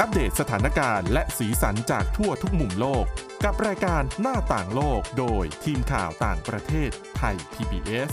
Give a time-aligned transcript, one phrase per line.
[0.00, 3.04] อัปเดตสถานการณ์และสีสันจากทั่วทุกมุมโลก
[3.44, 8.12] กับรายการหน้าต่างโลกโดยทีมข่าวต่างประเทศไทย PBS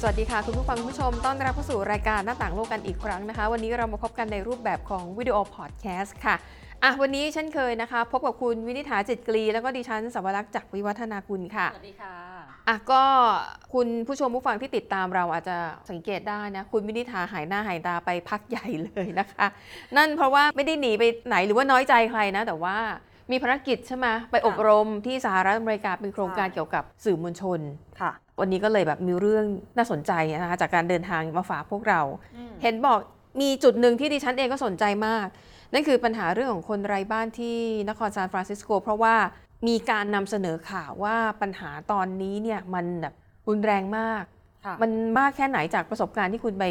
[0.00, 6.34] สวัสดีค่ะ คุณผู้ฟังคุณผู้ชม ต้อนรับเข้าสู่รายการหน้าต่างโลกกันอีกครั้งนะคะ วันนี้เรามาพบกันในรูปแบบของวิดีโอพอดแคสต์ค่ะ
[6.84, 13.02] อะวันนี้เช่นเคยนะคะ พบกับคุณวินิษฐาจิตกรี แล้วก็ดิฉันสวรักษ์จากวิวัฒนาคุณค่ะ สวัสดีค่ะ อะก็
[13.72, 15.56] คุณผู้ชมผู้ฟังที่ติดตามเราอาจจะ
[15.90, 19.46] สังเกตได้นะ คุณวินิษฐาหายหน้าหายตาไปพักใหญ่เลยนะคะ
[19.96, 22.76] นั่นเพราะว่าไม่ได้หนีไปไหนหรือว่าน้อยใจใครนะ แต่ว่า
[23.30, 27.60] มีภารกิจใช่ไหมไปอบรมที่สหรัฐอเมริกาเป็นโครงการใช่เกี่ยวกับสื่อมวลชน
[28.00, 29.44] ค่ะ วันนี้ก็เลยแบบมีเรื่อง
[29.76, 32.00] น่าสนใจนะคะจากการเดินทางมาฝากพวกเรา
[32.62, 32.98] เห็นบอก
[33.40, 35.26] มีจุดหนึ่งที่ดิฉันเองก็สนใจมาก
[35.72, 37.58] นั่นคือปัญหาเรื่องของคนไร้บ้านที่
[37.88, 39.14] นครซานฟรานซิสโกเพราะว่า
[39.66, 43.14] มีการนำเสนอข่าวว่าปัญหาตอนนี้เนี่ยมันแบบ
[43.48, 44.24] รุนแรงมาก
[44.64, 46.64] ค่ะมันมากแค่ไหนจากประสบการณ์ที่คุณไป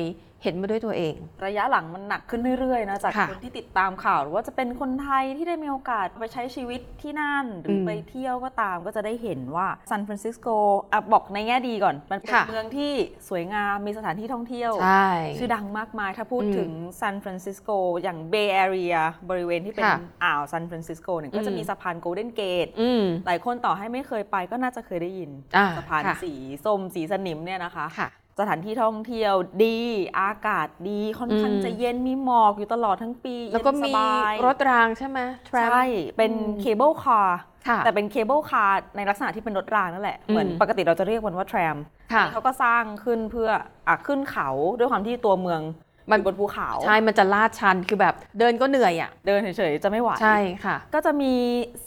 [0.44, 10.48] เห็นมาด้วยตัวเอง ระยะหลังมันหนักขึ้นเรื่อยๆนะจากค่ะคนที่ติดตามข่าวหรือว่าจะเป็นคนไทยที่ได้มีโอกาสไปใช้ชีวิตที่นั่น หรืออมไปเที่ยวก็ตามก็จะได้เห็นว่าซานฟรานซิสโก
[10.92, 12.92] อะบอกในแง่ดีก่อน มันเป็นค่ะ เมืองที่
[13.30, 17.70] สวยงามมีสถานที่ท่องเที่ยว ใช่ ชื่อดังมากมายถ้าพูดอืมถึงซานฟรานซิสโก
[18.04, 18.96] อย่างเบย์แอเรีย
[19.30, 26.34] บริเวณที่เป็นค่ะอ่าวซานฟรานซิสโกเนี่ยก็จะอืม มีสะพานโกลเด้นเกตอืม หลายคนต่อให้ไม่เคยไปก็น่าจะเคยได้ยิน อ่าสะพานค่ะ สี
[26.66, 28.10] ส้มสีสนิมเนี่ยนะคะ ค่ะ
[28.40, 29.34] สถานที่ท่องเที่ยว
[29.66, 29.80] ดี
[30.20, 35.84] อากาศดีค่อนข้างอืมจะเย็นมีหมอกอยู่ตลอดทั้งปีแล้วก็เย็นสบายมีรถรางใช่ไหม tram ใช่
[36.18, 41.78] เป็นอืมเคเบิลคาร์ค่ะแต่เป็น cable car ในลักษณะที่เป็นรถรางนั่นแหละอืมเหมือนปกติเราจะเรียกมันว่า tram
[42.14, 43.50] ค่ะเขาก็สร้างขึ้นเพื่อ
[43.88, 45.64] อะขึ้นเขาด้วยความที่ตัวเมือง
[46.12, 51.36] มันอยู่บนภูเขาใช่ มันจะลาดชันคือแบบเดินก็เหนื่อยอะ เดินเฉยๆ จะไม่ไหว ใช่ค่ะ ก็จะมี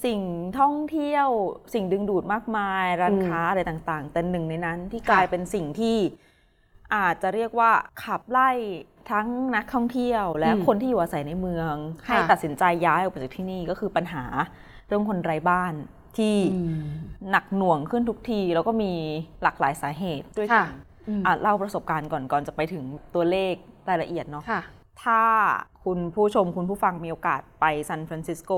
[0.04, 0.20] สิ่ง
[0.58, 1.28] ท่องเที่ยว
[1.74, 5.96] สิ่งดึงดูดมากมาย ร้านอืมค้าอะไรต่างๆ แต่หนึ่งในนั้นที่ค่ะกลายเป็นสิ่งที่
[6.94, 7.70] อาจจะเรียกว่า
[8.04, 8.50] ขับไล่
[9.10, 9.26] ทั้ง
[9.56, 11.74] นักท่องเที่ยว และคนที่อยู่อาศัยในเมือง
[12.06, 14.24] ให้ตัดสินใจย้ายออกไปจากที่นี่ก็คือปัญหา
[14.86, 15.72] เรื่องคนไร้บ้าน
[16.16, 16.82] ที่อืม
[17.30, 18.92] หนักหน่วงขึ้นทุกที แล้วก็มี
[19.42, 20.68] หลากหลายสาเหตุด้วยกัค่ะน
[21.08, 22.84] อืมอะเล่าประสบการณ์ก่อนก่อนจะไปถึง
[23.14, 23.54] ตัวเลข
[23.88, 24.62] รายละเอียดเนาะค่ะ
[25.02, 25.20] ถ้า
[25.86, 28.52] คุณผู้ชมคุณผู้ฟังมีโอกาสไปซานฟรานซิสโก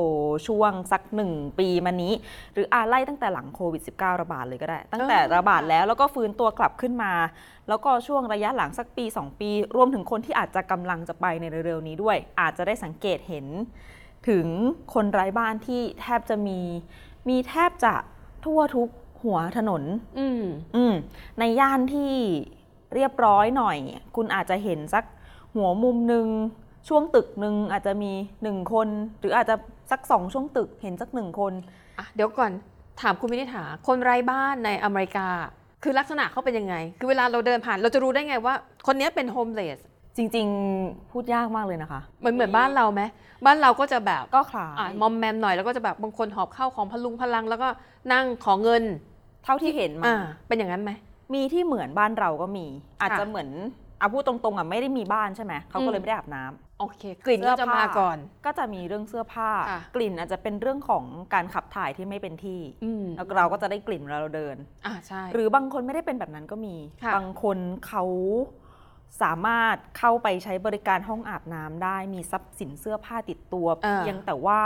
[0.47, 2.13] ช่วงสักหนึ่งปีมานี้
[2.55, 7.13] หรืออาไล่ตั้งแต่หลังโควิด -19 ระบาดเลยก็ได้ ตั้งแต่ระบาดแล้วแล้วก็ฟื้นตัวกลับขึ้นมา
[7.69, 13.47] แล้วก็ช่วงระยะหลังสักปี 2 ปี รวมถึงคนที่อาจจะกำลังจะไปในเร็วๆนี้ด้วย อาจจะได้สังเกตเห็น
[14.29, 14.47] ถึง
[14.95, 16.59] คนไร้บ้านที่แทบจะมี
[17.29, 17.95] มีแทบจะ
[18.45, 18.89] ทั่วทุก
[19.23, 19.83] หัวถนน
[20.19, 20.43] อืม
[20.77, 20.95] อืม
[21.39, 22.13] ในย่านที่
[22.95, 23.79] เรียบร้อยหน่อย
[24.17, 25.05] คุณอาจจะเห็นสัก
[25.55, 26.27] หัวมุมหนึ่ง
[26.89, 28.13] ช่วงตึกหนึ่งอาจจะมี
[28.43, 28.89] หนึ่งคน
[29.21, 29.55] หรืออาจจะ
[29.91, 31.53] สักสองช่วงตึกเห็นสักหนึ่งคน
[31.99, 32.53] อะเดี๋ยวก่อน
[33.03, 35.29] ถามคุณวินิษฐาคนไร้บ้านในอเมริกา
[35.83, 38.55] คือลักษณะเขาเป็นยังไง คือเวลาเราเดินผ่านเราจะรู้ได้ไงว่า
[38.87, 39.79] คนเนี้ยเป็นโฮมเลส
[40.17, 40.47] จริง
[40.81, 43.03] ๆ พูดยากมากเลยนะคะเหมือนเหมือนบ้านเราไหม
[43.47, 47.69] บ้านเราก็จะแบบก็คล้าอะยมอมแมมหน่อยแล้วก็จะแบบบางคนหอบเข้าของพลุงพลัง แล้วก็
[48.13, 48.83] นั่งขอเงิน
[49.45, 50.17] เท่าที่เห็นมาอ่า
[50.49, 50.91] เป็นอย่างนั้นไหม
[51.35, 52.67] มีที่เหมือนบ้านเราก็มี
[53.01, 53.49] อาจจะค่ะเหมือน
[53.99, 61.05] เอาพูดตรงๆอะไม่ได้มีบ้านใช่ไหมเขาก็เลยอืมไม่ได้อาบน้ำ โอเค กลิ่นก็จะมาก่อน ก็จะมีเรื่องเสื้อผ้า ค่ะกลิ่นอาจจะเป็นเรื่องของ
[61.35, 68.05] การขับถ่ายที่ไม่เป็นที่อืม แล้วเราก็จะได้กลิ่นเวลาเราเดิน อ่าใช่ หรือบางคนไม่ได้เป็นแบบนั้นก็มี ค่ะ บางคนเขา
[69.23, 74.61] สามารถเข้าไปใช้บริการห้องอาบน้ำได้มีทรัพย์สินเสื้อผ้าติดตัวอ่าเพียงแต่ว่า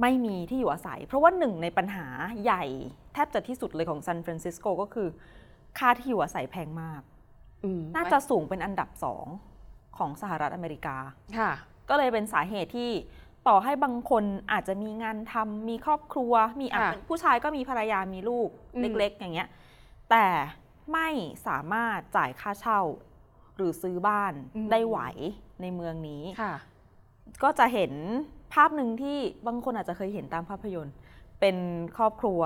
[0.00, 2.06] ไม่มีที่อยู่อาศัย เพราะว่าหนึ่งในปัญหา
[2.42, 2.64] ใหญ่
[3.12, 5.08] แทบจะที่สุดเลยของซานฟรานซิสโกก็คือ
[5.78, 7.02] ค่าที่อยู่อาศัยแพงมาก
[7.64, 9.26] อืมน่าจะสูงเป็นอันดับสอง
[10.00, 10.96] ของสหรัฐอเมริกา
[11.38, 11.52] ค่ะ
[11.88, 12.90] ก็เลยเป็นสาเหตุที่
[13.48, 19.48] ต่อให้บางคนอาจจะมีงานทำมีครอบครัว มีอาจค่ะเป็นผู้ชายก็มีภรรยามีลูกอืมเล็ก ๆ อย่างเงี้ย
[20.10, 20.26] แต่
[20.92, 21.08] ไม่
[21.46, 22.80] สามารถจ่ายค่าเช่า
[23.56, 24.32] หรือซื้อบ้าน
[24.70, 24.98] ได้ไหว
[25.60, 26.54] ในเมืองนี้ค่ะ
[27.42, 27.92] ก็จะเห็น
[28.52, 30.94] ภาพหนึ่งที่บางคนอาจจะเคยเห็นตามภาพยนตร์
[31.40, 31.56] เป็น
[31.96, 32.40] ครอบครัว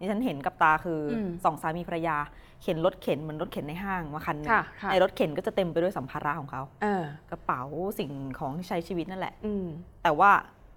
[0.00, 2.16] นี่ฉันเห็นกับตาคืออมสองสามีภรรยา
[2.62, 7.62] เข็นรถเข็นเหมือนรถเข็นในห้างมาคันหนึงค่ะค่ะในรถเข็นก็จะเต็มไปด้วยสัมภาระของเขาเออกระเป๋า
[7.98, 9.66] สิ่งของที่ใช้ชีวิตนั่นแหละอืม
[10.02, 10.30] แต่ว่า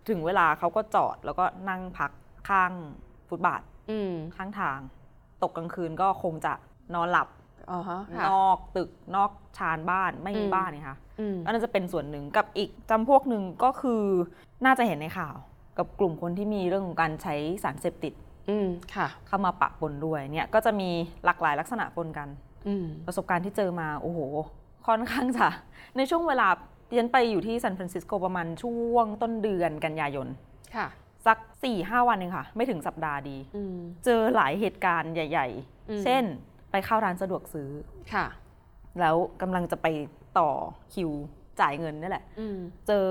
[0.09, 2.11] ถึงเวลาเขาก็จอดแล้วก็นั่งพัก
[2.49, 2.71] ข้าง
[3.29, 3.61] ฟุตบาท
[3.91, 4.79] อืมข้างทาง
[5.41, 6.53] ตกกลางคืนก็คงจะ
[6.95, 7.27] นอนหลับ
[7.71, 14.03] อ๋อฮะค่ะนอกตึกนอกชานบ้านไม่มีอืมบ้านนี่ค่ะอืมก็น่าจะเป็นส่วนหนึ่งกับอีกจำพวกหนึ่งก็คือ
[14.65, 15.35] น่าจะเห็นในข่าว
[15.77, 18.22] กับกลุ่มคนที่มีเรื่องของการใช้สารเสพติดอืมค่ะ
[19.27, 20.89] เข้ามาปะปนด้วยเนี่ยก็จะมี
[21.25, 22.27] หลากหลายลักษณะปนกัน
[22.67, 24.19] อืมประสบการณ์ที่เจอมาโอ้โห
[24.87, 25.47] ค่อนข้างจะ
[25.97, 26.47] ในช่วงเวลา
[26.89, 30.27] ดิฉันไปอยู่ที่ซานฟรานซิสโกประมาณช่วงต้นเดือนกันยายน
[30.75, 30.87] ค่ะ
[31.25, 35.47] สัก4ี่ห้าวันเองค่ะ ไม่ถึงสัปดาห์ดีอืมเจอหลายเหตุการณ์ใหญ่
[35.89, 36.23] อืมๆเช่น
[36.71, 37.69] ไปเข้าร้านสะดวกซื้อ
[38.13, 38.25] ค่ะ
[38.99, 39.87] แล้วกำลังจะไป
[40.39, 40.49] ต่อ
[40.93, 41.11] คิว
[41.59, 42.57] จ่ายเงินนี่แหละอืม
[42.87, 43.07] เจอ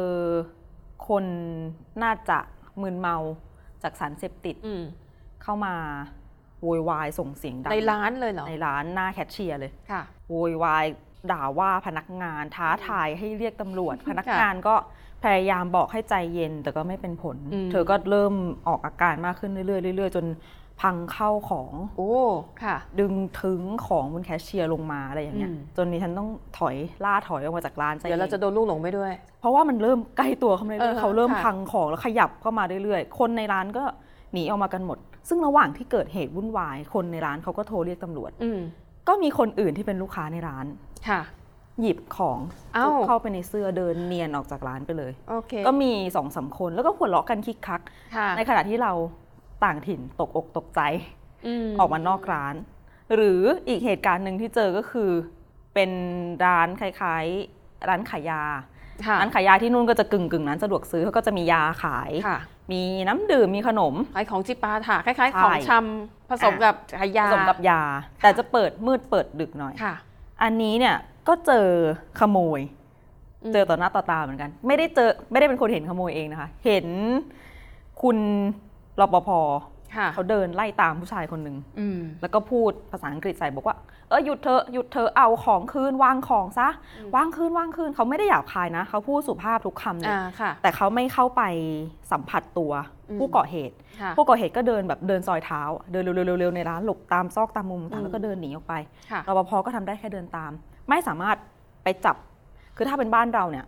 [1.09, 1.25] คน
[2.03, 2.39] น่าจะ
[2.83, 3.17] มึนเมา
[3.83, 4.83] จากสารเสพติดอืม
[5.43, 5.75] เข้ามา
[6.63, 10.85] โวยวายส่งเสียงดังในร้านเลยเหรอในร้านหน้าแคชเชียร์เลยค่ะโวยวาย
[11.33, 14.75] ด่าว่าพนักงานท้าทายให้เรียกตำรวจ พนักค่ะงานก็
[15.25, 18.35] พยายามบอกให้ใจเย็นแต่ก็ไม่เป็นผลอืมเธอก็เริ่ม
[18.69, 20.27] ออกอาการมากขึ้นเรื่อยๆเรื่อยๆจน
[20.81, 22.13] พังเข้าของ โอ้
[22.63, 23.13] ค่ะ ดึง
[23.43, 26.29] ถึงของบนแคชเชียร์ลงมาอะไรอย่างเงี้ยอืมจนนี้ฉันต้อง
[26.59, 33.85] ถอยล่าถอยออกมาจากร้านใจเดี๋ยวเราจะโดนลูกหลงไปด้วย เพราะว่ามันเริ่มใกล้ตัวเขามาเอเรื่ออยๆเขาเริ่มค่ะพังของแล้วขยับเข้ามาเรื่อยๆคนในร้านก็
[34.33, 34.99] หนีออกมากันหมด
[35.29, 38.61] ซึ่งระหว่างที่เกิดเหตุวุ่นวาย คนในร้านเขาก็โทรเรียกตำรวจอืม
[39.09, 40.67] ก็มีคนอื่นที่เป็นลูกค้าในร้าน
[41.09, 41.21] ค่ะ
[41.81, 42.39] หยิบของ
[42.75, 47.81] เอ้าเข้าไปในเสื้อเดินเนียนออกจากร้านไปเลยโอเคก็มีสองสามคนแล้วก็หัวเราะกันคิกคัก
[48.17, 48.93] ค่ะในขณะที่เรา
[49.65, 50.81] ต่างถิ่นตกอกตกใจ
[51.65, 52.55] มออกมานอกร้าน
[53.15, 55.11] หรืออีกเหตุการณ์หนึ่งที่เจอก็คือ
[55.75, 55.91] เป็น
[56.47, 58.72] ร้านคล้ายๆ ร้านขายยาค่ะ
[59.21, 62.39] ร้านขายยาที่นู่นก็จะกึ่งกึ่งๆร้านสะดวกซื้อเขาก็จะมียาขายค่ะ
[62.73, 67.83] มีน้ำดื่ม มีขนม ขายของจิปาถะคล้ายๆใช่ของชำผสมกับขายยา ผสมกับยา
[68.23, 69.95] แต่จะเปิดมืดเปิดดึกหน่อยค่ะ
[70.43, 70.97] อันนี้เนี่ย
[71.29, 71.67] ก็เจอ
[72.21, 72.61] ขโมย
[73.43, 76.87] อืมเจอต่อหน้าต่อตาเหมือนกัน ไม่ได้เจอไม่ได้เป็นคนเห็นขโมยเองนะคะ เห็น
[78.03, 78.19] คุณ
[79.01, 79.72] รปภค่ะ
[80.15, 83.77] เขาเดินไล่ตามผู้ชายคนหนึ่งอืมแล้วก็พูดภาษาอังกฤษใส่บอกว่า
[84.09, 86.69] เออหยุดเธอะหยุดเธอะเอาของคืนวางของซะ
[86.99, 91.43] อืมวางคืนวางคืนเขาไม่ได้หยาบคายนะ เขาพูดสุภาพทุกคำเลยอ่าค่ะแต่เขาไม่เข้าไป
[92.13, 92.73] สัมผัสตัว
[93.11, 95.63] อืมผู้ก่อเหตุค่ะผู้ก่อเหตุก็เดินแบบเดินซอยเท้า
[95.93, 98.75] เดินเร็วๆๆๆในร้านหลบตามซอกตามมุมอืต่างมแล้วก็เดินหนีออกไป
[99.11, 100.51] ค่ะรปภก็ทำได้แค่เดินตาม
[100.89, 101.37] ไม่สามารถ
[101.85, 102.17] ไปจับ
[102.77, 103.67] คือถ้าเป็นบ้านเราเนี่ย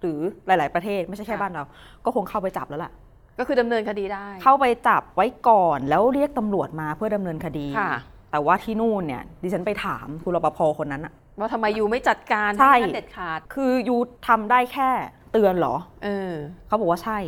[0.00, 1.64] หรือหลาย ๆ ประเทศไม่ใช่แค่ค่ะบ้านเรา
[2.04, 2.92] ก็คงเข้าไปจับแล้วล่ะ
[3.38, 7.92] ก็คือดำเนินคดีได้ เข้าไปจับไว้ก่อนแล้วเรียกตำรวจมาเพื่อดำเนินคดี ค่ะ
[8.30, 13.96] แต่ว่าที่นู่นเนี่ยดิฉันไปถามคุณรปภคนนั้นอะ ว่าทำไมยูไม่จัดการใช่ ห้เด็ดขาด คือยู
[14.28, 14.90] ทำได้แค่
[15.32, 16.32] เตือนเหรอ เออ
[16.66, 17.18] เขาบอกว่าใช่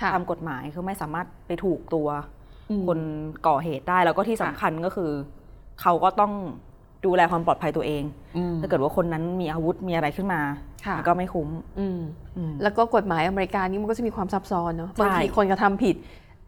[0.00, 2.08] ค่ะ ตามกฎหมายคือไม่สามารถไปถูกตัว
[2.70, 2.98] อืมคน
[3.46, 5.10] ก่อเหตุได้แล้วก็ที่สำคัญก็คือ
[5.80, 6.32] เขาก็ต้อง
[7.04, 8.02] ดูแลความปลอดภัยตัวเอง
[8.36, 10.40] อืมถ้าเกิดว่าคนนั้นมีอาวุธมีอะไรขึ้นมา
[10.86, 11.48] ค่ะมันก็ไม่คุ้ม
[11.78, 11.98] อืม
[12.36, 15.96] อืมแล้วก็กฎหมายอเมริกานี่มันก็จะมีความซับซ้อนเนาะใช่บางทีคนกระทำผิด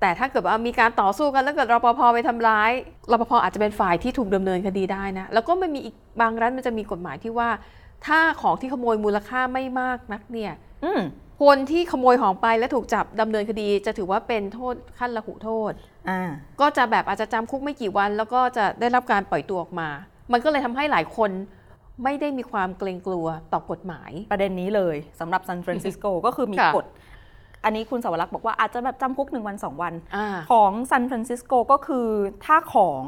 [0.01, 2.71] แต่ถ้าเกิดว่ามีการต่อสู้กันแล้วเกิดรปภไปทำร้าย
[3.13, 7.49] รปภอาจจะเป็นฝ่ายที่ถูกดำเนินคดีได้นะแล้วก็มันมีอีกบางรัฐมันจะมีกฎหมายที่ว่า
[8.07, 10.53] ถ้าของที่ขโมยมูลค่าไม่มากนักเนี่ย
[10.85, 11.01] อืม
[11.43, 15.73] คนที่ขโมยของไปและถูกจับดำเนินคดีจะถือว่าเป็นโทษขั้นลหุโทษ
[16.09, 16.21] อ่า
[16.61, 19.89] ก็จะแบบอาจจะจำคุกไม่กี่วัน แล้วก็จะได้รับการปล่อยตัวออกมา
[20.33, 21.31] มันก็เลยทำให้หลายคน
[22.05, 26.87] ไม่ได้มีความเกรงกลัวต่อกฎหมาย ประเด็นนี้เลยสำหรับซานฟรานซิสโกก็คือมีค่ะกฎ
[27.65, 32.09] อันนี้คุณสวรักษ์บอกว่าอาจจะแบบจำคุกหนึ่งวันสองวันอ่าของซานฟรานซิสโกก็คือ
[32.45, 33.05] ถ้าของ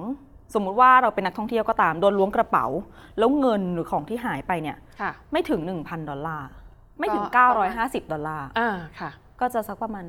[0.54, 2.66] สมมุติว่าเราเป็นนักท่องเที่ยวก็ตาม โดนล้วงกระเป๋า
[3.18, 6.48] แล้วเงินหรือของที่หายไปเนี่ยค่ะไม่ถึง 1,000 ดอลลาร์
[6.98, 9.10] ไม่ถึงก็ประมาณ950 ดอลลาร์อ่าค่ะ
[9.40, 10.04] ก็จะสักประมาณ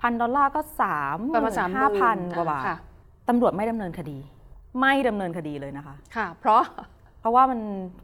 [0.00, 2.76] พันดอลลาร์ก็สามประมาณสามห้าพันกว่าบาทค่ะ
[3.28, 4.18] ตำรวจไม่ดำเนินคดี
[4.80, 6.62] ไม่ดำเนินคดีเลยนะคะ ค่ะ เพราะ
[7.20, 7.58] เพราะว่ามัน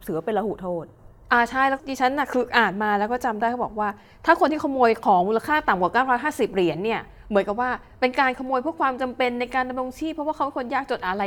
[0.06, 0.84] ถือว่าเป็นระหุโทษ
[1.32, 3.88] อ่าใช่แล้วดิฉันน่ะคืออ่านมาแล้วก็จำได้เขาบอกว่า
[4.26, 5.92] ถ้าคนที่ขโมยของมูลค่าต่ำกว่า
[6.32, 7.70] 950 เหรียญเนี่ยเหมือนกับว่า
[8.00, 11.22] เป็นการขโมยเพื่อความจำเป็นในการดำรงชีพเพราะว่าเขาเป็นคนยากจนอะไร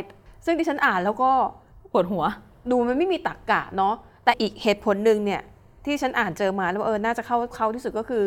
[0.45, 1.30] ซึ่งดิฉันอ่านแล้วก็
[1.92, 2.24] ปวดหัว
[2.72, 3.94] ดูมันไม่มีตรรกกะเนาะ
[4.25, 5.41] แต่อีกเหตุผลหนึ่งเนี่ย
[5.86, 8.25] ที่ฉันอ่านเจอมาแล้วว่าเออน่าจะเข้าเข้าที่สุดก็คือ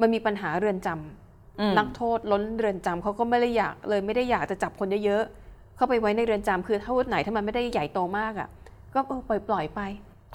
[0.00, 5.41] มันมีปัญหาเรือนจำอืมนักโทษล้นเรือนจำเขาก็ไม่ได้อยากเลยไม่ได้อยากจะจับคนเยอะๆ
[5.76, 8.48] เข้าไปไว้ในเรือนจำคือโทษไหนถ้ามันไม่ได้ใหญ่โตมากอะ่ะ
[8.94, 9.80] ก็เออปล่อยปล่อยๆไป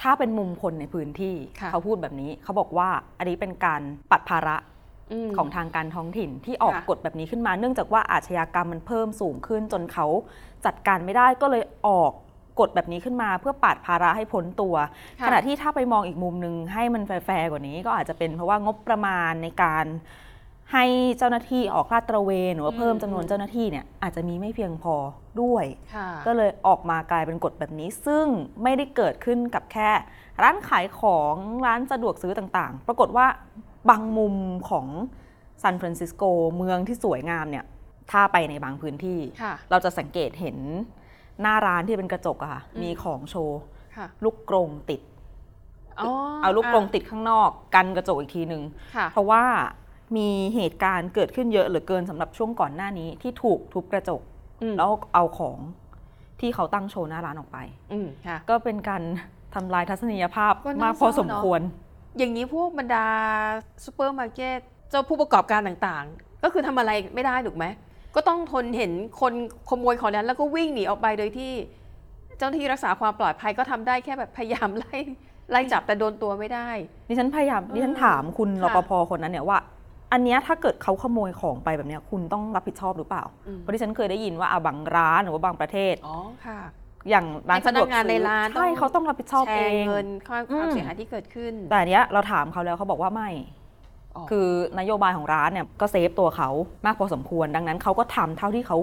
[0.02, 4.56] ถ้าเป็นมุมคนในพื้นที่ค่ะเขาพูดแบบนี้ เขาบอกว่าอันนี้เป็นการปัดภาระ
[5.28, 10.08] มของทางการท้องถิ่นที่ออกค่ะกฎแบบนี้ขึ้นมา เนื่องจากว่าอาชญากรรมมันเพิ่มสูงขึ้น จนเขา
[10.66, 12.12] จัดการไม่ได้ก็เลยออก
[12.60, 14.76] กฎแบบนี้ขึ้นมาเพื่อปัดภาระให้พ้นตัว
[15.20, 19.86] ค่ะขณะที่ถ้าไปมองอีกมุมหนึ่งให้มันแฟร์ๆกว่านี้ก็อาจจะเป็นเพราะว่างบประมาณในการ
[20.74, 20.86] ให้
[21.18, 24.96] เจ้าหน้าที่ออกลาดตระเวนหรือว่าเพิ่มจำนวนเจ้าหน้าที่เนี่ยอาจจะมีไม่เพียงพอ
[25.42, 28.26] ด้วยค่ะก็เลยออกมากลายเป็นกฎแบบนี้ ซึ่ง
[28.64, 29.90] ไม่ได้เกิดขึ้นกับแค่
[30.44, 33.28] ร้านขายของร้านสะดวกซื้อต่างๆ ปรากฏว่า
[33.90, 34.36] บางมุม
[34.70, 34.88] ของ
[35.62, 36.24] ซานฟรานซิสโก
[36.58, 37.66] เมืองที่สวยงามเนี่ย
[38.12, 40.58] ถ้าไปในบางพื้นที่ค่ะเราจะสังเกตเห็น
[41.42, 43.60] หน้าร้านที่เป็นกระจกอะค่ะอืมมีของโชว์
[43.98, 45.02] ค่ะลูกกรงติด
[46.00, 48.64] อ๋อเอาลูกกรงติดข้างนอก กันกระจกอีกทีหนึ่ง
[48.96, 49.44] ค่ะเพราะว่า
[50.16, 54.22] มีเหตุการณ์เกิดขึ้นเยอะเหลือเกินสำหรับช่วงก่อนหน้านี้ที่ถูกทุบกระจก
[54.62, 55.58] อืมแล้วเอาของ
[56.40, 57.58] ที่เขาตั้งโชว์หน้าร้านออกไป
[57.92, 59.02] อืมค่ะ ก็เป็นการ
[59.56, 61.62] ทำลายทัศนียภาพก็น่าเศร้ามากพอสมควรเนอะ
[62.18, 63.06] อย่างนี้พวกบรรดา
[63.84, 64.60] ซูเปอร์มาร์เก็ต
[64.90, 67.66] เจ้าผู้ประกอบการต่างๆ ก็คือทำอะไรไม่ได้ถูกไหม
[68.16, 69.34] ก็ต้องทนเห็นคน
[69.70, 71.52] ขโมยของนั้นแล้วก็วิ่งหนีออกไปโดยที่
[72.38, 74.98] เจ้าหน้าที่รักษาความปลอดภัยก็ทำได้แค่แบบพยายามไล่
[75.52, 76.70] ไล่จับแต่โดนตัวไม่ได้
[77.10, 79.60] ดิฉันพยายามดิฉันถามคุณรค่ะ ปภคนนั้นเนี่ยว่า
[80.12, 86.60] อันเนี้ยถ้าเกิดเขาขโมยของไปแบบเนี้ยคุณต้องรับผิดชอบหรือเปล่า อืม เพราะดิฉันเคยได้ยินว่าอาบางร้านหรือว่าบางประเทศ อ๋อค่ะ
[87.10, 93.30] อย่างร้านให้พนักงานสะดวซื้อในร้านใช่ต้องเขาต้องรับผิดชอบแชเอร์ง เงินความความอืม เสียหายที่เกิดขึ้น แต่อันเนี้ยเราถามเขาแล้วเขาบอกว่าไม่
[94.16, 94.48] อ๋อ คือ
[94.80, 96.50] นโยบายของร้านเนี่ยก็ save ตัวเขา
[96.86, 98.78] มากพอสมควร ดังนั้นเขาก็ทำเท่าที่เขา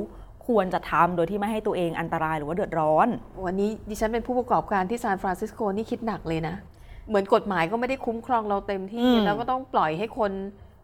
[0.49, 3.09] ควรจะทำโดยที่ไม่ให้ตัวเองอันตรายหรือว่าเดือดร้อน
[3.47, 6.55] วันนี้ดิฉันเป็นผู้ประกอบการที่ซานฟรานซิสโกนี่คิดหนักเลยนะ
[7.09, 10.33] เหมือนกฎหมายก็ไม่ได้คุ้มครองเราเต็มที่ อืม แล้วก็ต้องปล่อยให้คน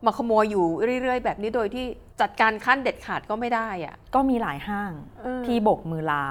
[0.06, 0.66] มาขโมยอยู่
[1.02, 1.86] เรื่อย ๆ แบบนี้โดยที่
[2.20, 6.22] จัดการขั้นเด็ดขาดก็ไม่ได้อะก็มีหลายห้างเออที่โบกมือลา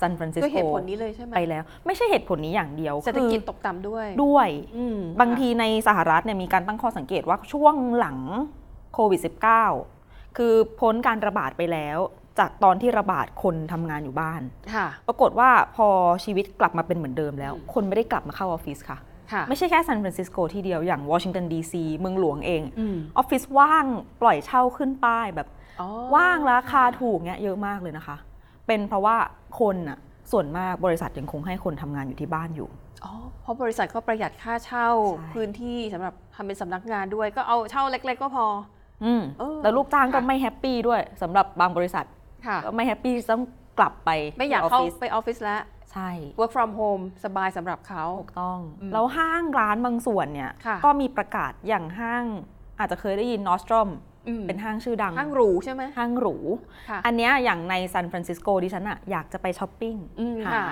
[0.00, 8.18] ซันฟรานซิสด้วยโกเหตุผลนี้เลยใช่ไหมไปแล้ว ไม่ใช่เหตุผลนี้อย่างเดียวเศรษฐกิจคือตกต่ำด้วยด้วยอืมบางทีในสหรัฐเนี่ยมีการตั้งข้อสังเกตว่าช่วงหลัง
[8.94, 9.20] โควิด
[9.78, 11.98] -19 คือพ้นการระบาดไปแล้ว
[12.38, 14.42] จากตอนที่ระบาดคนทำงานอยู่บ้าน
[14.74, 15.88] ค่ะปรากฏว่าพอ
[16.24, 19.13] ชีวิตกลับมาเป็นเหมือนเดิมแล้วอืมคนไม่ได้กลับมาเข้าออฟฟิศค่ะค่ะ
[19.48, 23.84] ไม่ใช่แค่ซานฟรานซิสโกที่เดียวอย่างวอชิงตันดีซีเมืองหลวงเองอืมออฟฟิศว่าง
[24.22, 25.48] ปล่อยเช่าขึ้นป้ายแบบ
[25.80, 28.16] อ๋อว่างราคาถูกเนี่ยเยอะมากเลยนะคะ
[28.66, 29.16] เป็นเพราะว่า
[29.60, 29.98] คนน่ะ
[30.32, 32.68] ส่วนมากบริษัทยังคงให้คนทำงานอยู่ที่บ้านอยู่
[33.04, 34.88] อ๋อเพราะบริษัทก็ประหยัดค่าเช่า
[35.18, 38.46] ใช่พื้นที่สำหรับทำเป็นสำนักงานด้วยก็เอาเช่าเล็ก ๆ ก็พอ
[39.04, 42.04] อืมเออแล้วลูกจ้างก็ค่ะไม่ happy ด้วยสำหรับ บางบริษัท
[42.46, 43.42] ค่ะก็ไม่ happy ต้อง
[43.78, 45.62] กลับไปไม่อยากที่เข้าออฟฟิศไปออฟฟิศแล้ว
[45.92, 52.24] ใช่ work from home สบายสำหรับเขาถูกต้องอืมแล้วห้างร้านบางส่วนเนี่ยค่ะก็มีประกาศอย่างห้าง
[52.78, 53.88] อาจจะเคยได้ยิน Nordstrom
[54.28, 56.36] อืมเป็นห้างชื่อดัง ห้างหรูใช่ไหมห้างหรู
[56.88, 60.64] ค่ะอันเนี้ยอย่างในซานฟรานซิสโกดิฉันอะอยากจะไปช้อปปิ้งอืมหาค่ะ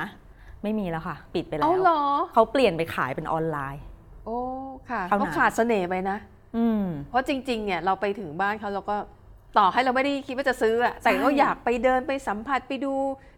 [0.63, 2.03] ไม่มีแล้วค่ะ ปิดไปแล้วอ้าวเหรอ
[2.35, 3.83] เขาเปลี่ยนไปขายเป็นออนไลน์
[4.25, 4.39] โอ้
[4.91, 6.19] ค่ะเท่านั้นเขาขาดเสน่ห์ไปนะ
[6.57, 8.97] อืมเพราะจริง ๆ เนี่ยเราไปถึงบ้านเขาเราก็
[9.59, 12.93] ต่อให้เราไม่ได้คิดว่าจะซื้ออะแต่ก็ใช่อยากไปเดินไปสัมผัสไปดู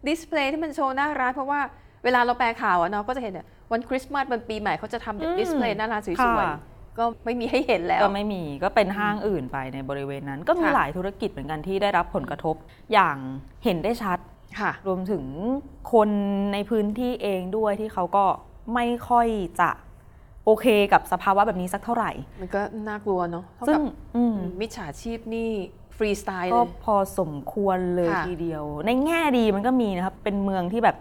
[0.07, 1.61] display ที่มันโชว์หน้าร้านเพราะว่า
[2.04, 12.54] เวลาเราแปลข่าวอะเนาะก็จะเห็นเนี่ยวันคริสต์มาสวันปีใหม่เขาจะทำแบบ display หน้าร้านสวยค่ะๆก็ไม่มีให้เห็นแล้ว ก็ไม่มีก็เป็นห้างอื่นไปในบริเวณนั้น ก็มีค่ะหลายธุรกิจเหมือนกันที่ได้รับผลกระทบ
[12.92, 13.16] อย่าง
[13.64, 14.18] เห็นได้ชัด
[14.61, 15.25] ค่ะ รวมถึง
[15.92, 16.11] คน
[16.52, 18.25] ในพื้นที่เองด้วยที่เขาก็
[18.75, 19.28] ไม่ค่อย
[19.61, 19.71] จะ
[20.44, 25.50] โอเคกับสภาวะแบบนี้สักเท่าไหร่ มันก็น่ากลัวเนาะเท่าซึ่กังบอืมมิจฉาชีพนี่
[25.97, 30.97] ฟรีสไตล์ก็เลยพอสมควรเลยค่ะ ทีเดียว ในแง่ดีมันก็มีนะครับ เป็นเมืองที่แบบ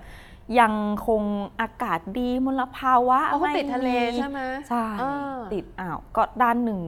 [0.59, 0.73] ยัง
[1.07, 1.21] คง
[1.61, 6.79] อากาศดีมลภาวะเพราะเขาไม่ติดทะเลมีใช่ไหม ใช่อ่าติดอ่าวก็ด้านหนึ่ง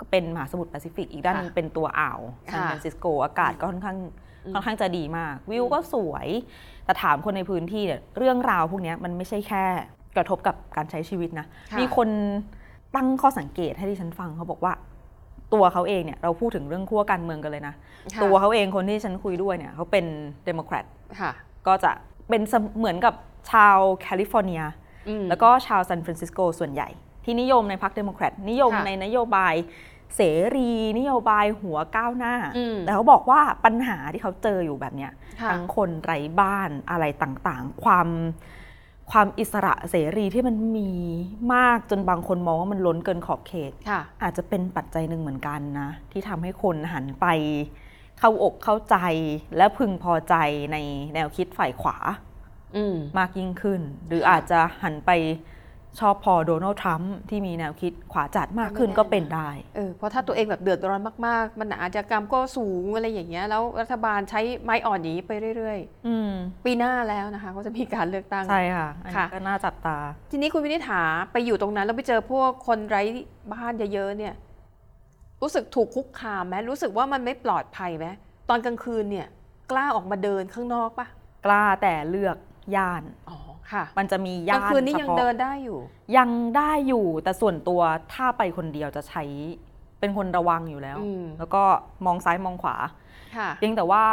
[0.00, 2.20] ก็เป็นมหาสมุทรแปซิฟิก อีกด้านหนึงค่ะเป็นตัวอ่าว
[2.52, 3.98] ซานค่ะฟรานซิสโกอากาศก็ค่อนข้าง
[4.46, 6.26] อืมค่อนข้างจะดีมาก วิวอืมก็สวย
[6.84, 9.64] แต่ถามคนในพื้นที่เนี่ยเรื่องราวพวกเนี้ยมันไม่ใช่แค่
[10.16, 12.08] กระทบกับการใช้ชีวิตนะ ค่ะ มีคน
[12.96, 14.72] ตั้งข้อสังเกตให้ดิฉันฟังเขาบอกว่า
[15.54, 17.74] ตัวเขาเองเนี่ยเราพูดถึงเรื่องขั้วการเมืองกันเลยนะ
[18.14, 20.04] ค่ะตัวเขาเองคนที่ฉันคุยด้วยเนี่ยเขาเป็น
[20.44, 20.84] เดโมแครต
[21.20, 21.32] ค่ะ
[21.66, 21.90] ก็จะ
[22.28, 23.14] เป็นเสมเหมือนกับ
[23.50, 24.62] ชาวแคลิฟอร์เนีย
[25.08, 26.88] อืมแล้วก็ชาวซานฟรานซิสโกส่วนใหญ่
[27.24, 29.54] ที่นิยมในพรรคเดโมแครตนิยมค่ะในนโยบาย
[30.16, 30.20] เส
[30.56, 38.08] รีนโยบายหัวก้าวหน้าอืมแต่เขาบอกว่าปัญหาที่เขาเจออยู่แบบเนี้ยค่ะทั้งคนไร้บ้านอะไรต่างๆ ความ
[39.12, 40.90] ความอิสระเสรีที่มันมี
[41.54, 47.26] มากจนบางคนมองว่ามันล้นเกินขอบเขตค่ะอาจจะเป็นปัจจัยหนึ่งเหมือนกันนะ ที่ทำให้คนหันไป
[48.18, 48.96] เข้าอกเข้าใจ
[49.56, 50.34] และพึงพอใจ
[50.72, 50.76] ใน
[51.14, 51.96] แนวคิดฝ่ายขวา
[52.76, 55.10] อืมมากยิ่งขึ้น หรืออาจจะหันไป
[56.00, 69.98] ชอบพอโดนัลด์ทรัมป์ที่มีแนวคิดขวาจัดมากขึ้นก็ก็ไม่แน่เป็นได้ เออเพราะถ้าตัวเองแบบเดือดร้อนมากๆ มันอาชญากรรมก็สูงอะไรอย่างเงี้ยแล้วรัฐบาลใช้ไม้อ่อนอย่างนี้ไปเรื่อยอืมๆปีหน้าแล้วนะคะ ก็จะมีการเลือกตั้ง ใช่ค่ะอันนี้ค่ะก็น่าจับตา
[70.30, 73.02] ทีนี้คุณวินิษฐาไปอยู่ตรงนั้นแล้วไปเจอพวกคนไร้
[73.52, 74.34] บ้านเยอะๆเนี่ย
[75.42, 78.06] รู้สึกถูกคุกคามไหมรู้สึกว่ามันไม่ปลอดภัยไหม
[78.48, 79.26] ตอนกลางคืนเนี่ย
[79.70, 81.06] กล้าออกมาเดินข้างนอกปะ
[81.46, 82.36] กล้าแต่เลือก
[82.76, 83.53] ย่านอ๋อค่ะ
[83.98, 85.78] มันจะมีกลางย่านคืนนี่เฉยังพาะเดินได้อยู่
[86.16, 87.80] ยังได้อยู่แต่ส่วนตัว
[88.12, 89.22] ถ้าไปคนเดียวจะใช้
[90.00, 91.62] เป็นคนระวังอยู่แล้วอืมแล้วก็
[92.06, 92.76] มองซ้ายมองขวา
[93.36, 94.04] ค่ะเพียงแต่ว่า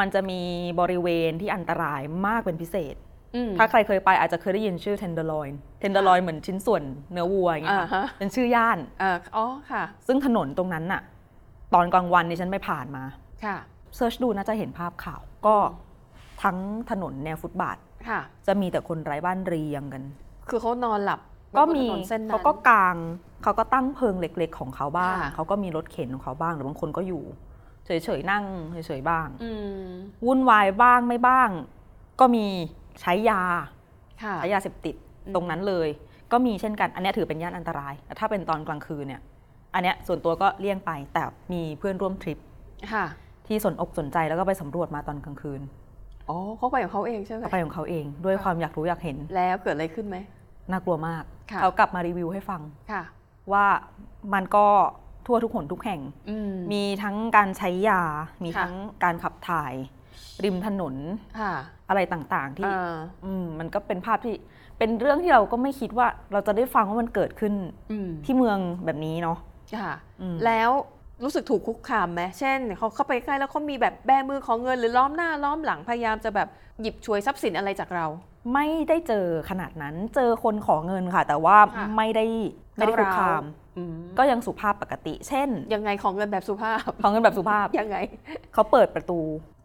[0.00, 0.40] มันจะมี
[0.80, 2.94] บริเวณที่อันตรายมากเป็นพิเศษ
[3.34, 5.52] อืมถ้าใครเคยไปอาจจะเคยได้ยินชื่อ tenderloin
[5.82, 11.02] tenderloin เหมือนชิ้นส่วนเนื้อวัวอย่างเงี้ยอ่าค่ะฮะเป็นชื่อย่านอ่าอ๋อค่ะ ซึ่งถนนตรงนั้นน่ะ
[11.74, 13.04] ตอนกลางวันนี่ฉันไปผ่านมา
[13.44, 13.56] ค่ะ
[13.96, 15.56] เซิร์ชดูน่าจะเห็นภาพข่าว ก็
[16.42, 16.56] ทั้ง
[16.90, 17.87] ถนนแนวฟุตบาทค่ะ
[18.46, 20.02] จะมีแต่คนไร้บ้านเรียงกัน
[20.48, 21.20] คือเขานอนหลับ
[21.58, 22.96] ก็มีบนถนนเส้นนั้นเขาก็กาง
[23.42, 27.22] เขาก็ตั้งเพิงเล็ก ๆ ของเขาบ้างค่ะเขาก็มีรถเข็นของเขาบ้างหรือบางคนก็อยู่
[27.86, 29.50] เฉยๆนั่งเฉยๆบ้างอื
[29.82, 29.86] ม
[30.26, 31.50] วุ่นวายบ้างไม่บ้าง
[32.20, 32.46] ก็มี
[33.00, 33.42] ใช้ยา
[34.22, 34.94] ค่ะใช้ยาเสพติด
[35.26, 35.88] อืมตรงนั้นเลย
[36.32, 39.20] ก็มีเช่นกัน อันเนี้ยถือเป็นย่านอันตรายแต่ถ้าเป็นตอนกลางคืนเนี่ย
[39.74, 42.38] อันเนี้ยส่วนตัวก็เลี่ยงไปแต่มีเพื่อนร่วมทริป
[42.94, 43.06] ค่ะ
[43.46, 45.60] ที่สนอกสนใจแล้วก็ไปสำรวจมาตอนกลางคืน
[46.30, 50.16] อ๋อเขาไปของเขาเองใช่ไหมเขาไปของเขาเองด้วยความอยากรู้อยากเห็น แล้วเกิดอะไรขึ้นไหม
[50.70, 52.60] น่ากลัวมากค่ะเขากลับมารีวิวให้ฟัง
[52.92, 53.02] ค่ะ
[53.52, 53.66] ว่า
[54.34, 54.66] มันก็
[55.26, 58.02] ทั่วทุกหนทุกแห่งอืมมีทั้งการใช้ยา
[58.44, 59.74] มีค่ะทั้งการขับถ่าย
[60.44, 60.94] ริมถนน
[61.40, 61.52] ค่ะ
[61.88, 62.94] อะไรต่างๆ ที่อ่า
[63.24, 64.34] อืมมันก็เป็นภาพที่
[64.78, 67.54] เป็นเรื่องที่เราก็ไม่คิดว่าเราจะได้ฟังว่ามันเกิดขึ้น
[67.92, 69.38] อืมที่เมืองแบบนี้เนาะ
[69.74, 70.70] ค่ะอืมแล้ว
[71.24, 76.48] รู้สึกถูกคุกคามไหมเช่นเขาเข้าไปใกล้แล้วเขามีแบบแบมือของเงินหรือล้อมหน้าล้อมหลังพยายามจะแบบ
[76.80, 78.06] หยิบฉวยทรัพย์สินอะไรจากเรา
[78.54, 82.26] ไม่ได้เจอขนาดนั้นเจอคนขอเงินค่ะ แต่ว่าค่ะไม่ได้
[82.76, 83.42] ไม่ได้คุกคาม
[83.76, 87.96] อืมก็ยังสุภาพปกติ เช่นยังไงของเงินแบบสุภาพ ขอเงินแบบสุภาพยังไง
[88.54, 89.18] เขาเปิดประตู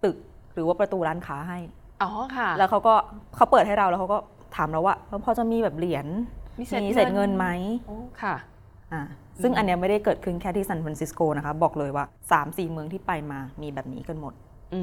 [0.03, 0.17] ตึก
[0.53, 1.59] หรือว่าประตูร้านค้าให้
[2.01, 2.93] อ๋อค่ะแล้วเขาก็
[3.35, 4.17] เขาเปิดให้เราแล้วเขาก็
[4.55, 4.95] ถามเราว่า
[5.25, 6.07] พอจะมีแบบเหรียญ
[6.59, 7.47] มีเศษมีเศษเงินไหม
[7.87, 8.52] โอ้ค่ะอ่า
[9.41, 12.05] ซึ่งอืมอันเนี้ยไม่ได้เกิดขึ้นแค่ที่ซานฟรานซิสโกนะคะ บอกเลยว่า
[12.37, 14.33] 3-4 เมืองที่ไปมามีแบบนี้กันหมด
[14.73, 14.81] อื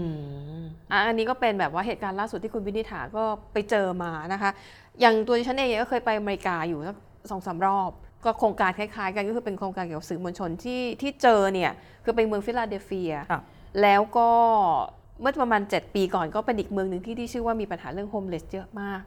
[0.60, 4.50] มอะอันนี้ก็เป็นแบบว่าเหตุการณ์ล่าสุดที่คุณวินิษฐาก็ไปเจอมานะคะ
[5.00, 6.96] อย่างตัวดิฉันเองก็เคยไปอเมริกาอยู่สัก
[7.30, 7.90] สองสามรอบ
[8.24, 11.72] ก็โครงการคล้ายๆ กันก็คือเป็นโครงการเกี่ยวกับสื่อมวลชนที่ที่เจอเนี่ย
[12.04, 13.42] คือเป็นเมืองฟิลาเดลเฟียครับ
[13.82, 14.28] แล้วก็
[15.20, 19.02] เมื่อประมาณ 7 ปีก่อนก็เป็นอีกเมืองหนึ่งที่ที่ชื่อว่ามีปัญหาเรื่อง homeless เยอะมาก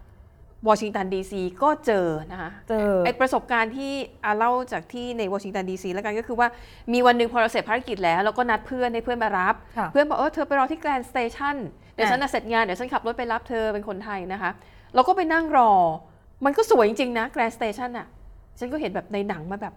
[0.67, 3.93] วอชิงตันดีซีก็เจอนะคะเจอไอประสบการณ์ที่
[4.25, 6.47] อาเล่าจากที่ในวอชิงตันดีซีแล้วกันก็คือว่า
[6.93, 11.55] มีวันหนึ่งพอเราเสร็จภารกิจแล้วเราก็นัดเพื่อนให้เพื่อนมารับค่ะเพื่อนบอกเออเธอไปรอที่ Grand Station
[11.93, 14.51] เดี๋ยวอะฉันน่ะเสร็จงานเดี๋ยวฉันขับรถไปรับเธอเป็นคนไทยนะคะ
[14.95, 15.71] เราก็ไปนั่งรอ
[16.45, 18.07] มันก็สวยจริงๆนะ Grand Station อะ
[18.59, 19.73] ฉันก็เห็นแบบในหนังมาแบบ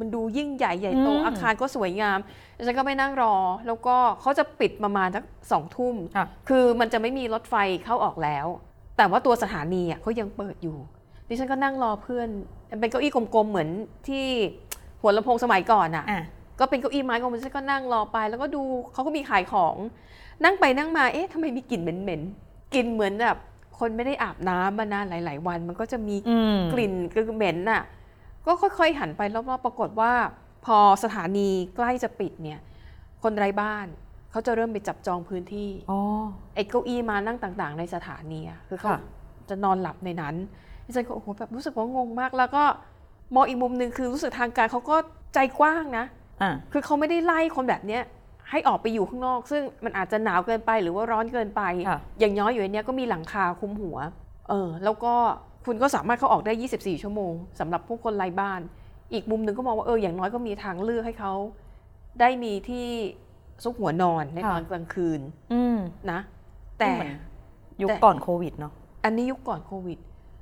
[0.00, 2.18] มันดูยิ่งใหญ่ใหญ่โตอืมอาคารก็สวยงาม
[2.54, 3.34] แล้วฉันก็ไปนั่งรอ
[3.66, 7.54] แล้วก็เขาจะปิดประมาณสักสองทุ่มค่ะคือมันจะไม่มีรถไฟ
[7.84, 8.46] เข้าออกแล้ว
[8.98, 10.76] แต่ว่าตัวสถานีอะเขายังเปิดอยู่
[11.28, 12.28] ดิฉันก็นั่งรอเพื่อน
[12.70, 13.68] มันเป็นเก้าอี้กลมๆ เหมือน
[14.08, 14.24] ที่
[15.00, 16.22] หัวลำโพงสมัยก่อนอะอะ
[16.60, 18.62] ก็เป็นเก้าอี้ไม้ของมันฉันก็นั่งรอไป แล้วก็ดู
[18.92, 19.76] เขาก็มีขายของ
[20.44, 23.38] นั่งไปนั่งมา เอ๊ะทำไมมีกลิ่นเหม็นๆ กลิ่นเหมือนแบบ
[23.78, 27.82] คนไม่ได้อาบน้ำมานานหลาย ๆ วัน มันก็จะมีอืมกลิ่นคือเหม็นน่ะ
[28.46, 30.12] ก็ค่อยๆหันไปรอบๆ ปรากฏว่า
[30.64, 32.60] พอสถานีใกล้จะปิดเนี่ย
[33.22, 33.86] คนไร้บ้าน
[34.30, 36.00] เขาจะเริ่มไปจับจองพื้นที่อ๋อ
[36.54, 39.00] ไอ้เก้าอี้มานั่งต่างๆ ในสถานีอะคือเขาค่ะ
[39.48, 40.34] จะนอนหลับในนั้น
[40.84, 42.64] ดิฉันก็โอ้โหแบบรู้สึกว่างงมาก แล้วก็
[43.34, 44.96] มองอีกมุมหนึ่งคือรู้สึกทางการเขาก็
[45.34, 46.04] ใจกว้างนะ
[46.42, 48.02] อะคือเขาไม่ได้ไล่คนแบบเนี้ย
[48.50, 53.96] ให้ออกไปอยู่ข้างนอก ซึ่งมันอาจจะหนาวเกินไปหรือว่าร้อนเกินไป ค่ะ อย่างน้อยอยู่ในเนี้ยก็มีหลังคาคลุมหัว
[54.48, 55.14] เออ แล้วก็
[55.66, 58.60] คุณก็สามารถเข้าออกได้ 24 ชั่วโมงสำหรับผู้คนไร้บ้าน
[59.12, 61.32] อีกมุมหนึ่งก็มองว่าเอออย่างน้อยก็มีทางเลือกให้เขา
[62.20, 62.88] ได้มีที่
[63.64, 65.20] ซุกหัวนอนในตอนกลางคืน
[65.52, 65.78] อืม
[66.10, 66.20] นะ
[66.78, 67.12] แต่เหมือน
[67.82, 68.72] ยุคแต่ก่อนโควิดเนาะ
[69.04, 69.98] อันนี้ยุคก่อนโควิด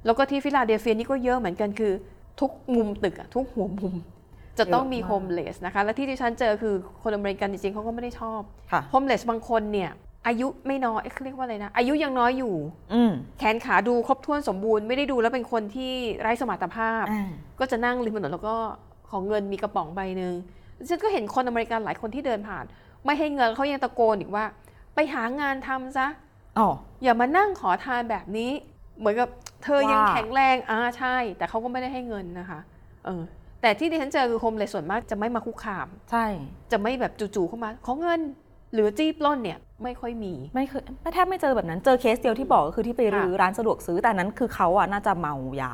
[0.07, 1.93] แล้วก็ที่ฟิลาเดลเฟียนี่ก็เยอะเหมือนกันคือ
[2.41, 3.95] ทุกมุมตึกอะทุกหัวมุม
[4.59, 8.41] จะต้องมีเยอะมากโฮมเลสนะคะ และที่ที่ฉันเจอคือคนอเมริกันจริงๆเขาก็ไม่ได้ชอบ
[8.73, 9.91] ค่ะโฮมเลสบางคนเนี่ย
[10.27, 12.55] อายุไม่น้อยเอ๊ะเขาเรียกว่าอะไรนะ อายุยังน้อยอยู่
[12.95, 17.29] อืมแขนขาดูครบถ้วนสมบูรณ์ไม่ได้ดูแล้วเป็นคนที่ไร้สมรรถภาพอ่า
[17.61, 18.57] ก็จะนั่งริมถนนแล้วก็
[19.11, 20.35] ของเงินมีกระป๋องใบหนึ่ง
[20.89, 22.65] ฉันก็เห็นคนอเมริกันหลายคนที่เดินผ่าน
[23.07, 24.45] ไม่ให้เงินเขายังตะโกนอีกว่า
[24.95, 26.07] ไปหางานทำซะ
[26.59, 26.69] อ๋อ
[27.03, 28.51] อย่ามานั่งขอทานแบบนี้
[28.99, 29.29] เหมือนกับ
[29.65, 32.61] เธอยังว่าแข็งแรงอ่าใช่ แต่เขาก็ไม่ได้ให้เงินนะคะ
[33.07, 33.23] เออ
[33.63, 36.27] แต่ที่ดิฉันเจอคือโฮมเลสส่วนมากจะไม่มาคุกคาม ใช่
[36.73, 38.21] จะไม่แบบจู่ๆเข้ามาขอเงิน
[38.75, 45.73] หรือจี้ปล้นเนี่ยไม่ค่อยมีไม่เคยไม่แทบไม่เจอแบบนั้นเจอเคสเดียวที่บอกก็คือที่ไปรื้อร้านสะดวกซื้อแต่นั้นคือเขาอะน่าจะเมายา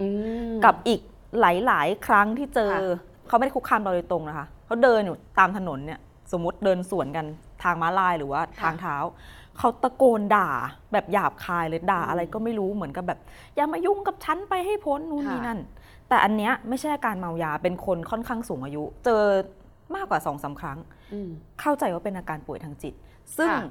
[0.00, 0.08] อื
[0.50, 1.00] มกับอีก
[1.40, 2.80] หลาย ๆ ครั้งที่เจอค่ะ
[3.28, 6.00] เขาไม่ได้คุกคามเราโดยตรงนะคะเขาเดินอยู่ตามถนนเนี่ย
[6.32, 7.26] สมมติเดินสวนกัน
[7.62, 8.96] ทางม้าลายหรือว่าทางเท้า
[9.58, 10.50] เขาตะโกนด่า
[10.92, 13.20] แบบหยาบคายเลยด่าอะไรก็ไม่รู้เหมือนกับแบบ
[13.54, 15.60] อย่ามายุ่งกับฉันไปให้พ้นนู่นนี่นั่น
[16.08, 19.22] แต่อันเนี้ยไม่ใช่อาการเมายาเป็นคนค่อนข้างสูงอายุ เจอ
[19.94, 20.78] มากกว่าสองสาครั้ง
[21.12, 22.94] อืมเข้าใจว่าเป็นอาการป่วยทางจิต
[23.38, 23.62] ซึ่งค่ะ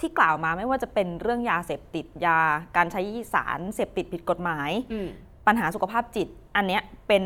[0.00, 2.38] ที่กล่าวมาไม่ว่าจะเป็นเรื่องยาเสพติดยา
[2.76, 3.02] การใช้
[3.34, 5.08] สารเสพติดผิดกฎหมายอืม
[5.46, 7.22] ปัญหาสุขภาพจิต อันเนี้ยเป็น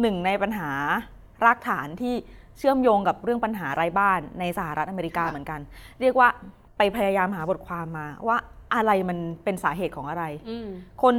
[0.00, 0.70] หนึ่งในปัญหา
[1.44, 2.14] รากฐานที่
[2.60, 5.60] เชื่อมโยงกับเรื่องปัญหาไร้บ้านในสหรัฐอเมริกาค่ะเหมือนกัน
[6.00, 6.28] เรียกว่า
[6.76, 8.36] ไปพยายามหาบทความมาว่า
[8.74, 10.68] อะไรมันเป็นสาเหตุของอะไรอืม
[11.02, 11.14] คน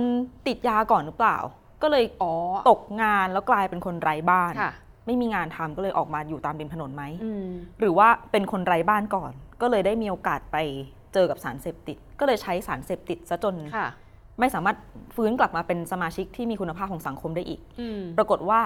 [0.48, 1.38] ติดยาก่อนหรือเปล่า
[1.82, 2.34] ก็เลยอ๋อ
[2.70, 4.74] ตกงานแล้วกลายเป็นคนไร้บ้านค่ะ
[5.06, 7.48] ไม่มีงานทำก็เลยออกมาอยู่ตามริมถนนไหมอืม
[7.80, 10.58] หรือว่าเป็นคนไร้บ้านก่อน ก็เลยได้มีโอกาสไป
[11.14, 13.88] เจอกับสารเสพติด ก็เลยใช้สารเสพติดซะจนค่ะ
[14.40, 14.78] ไม่สามารถ
[15.16, 18.60] ฟื้นกลับมาเป็นสมาชิกที่มีคุณภาพของสังคมได้อีกอืมปรากฏว่า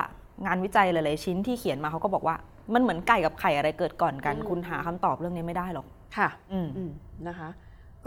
[0.45, 2.35] งานวิจัยหลาย ๆ ชิ้นที่เขียนมาเขาก็บอกว่า
[2.73, 6.91] มันเหมือนไก่กับไข่อะไรเกิดก่อนกัน อืม คุณหาคำตอบเรื่องนี้ไม่ได้หรอก ค่ะ อืม อืม
[7.27, 7.49] นะคะ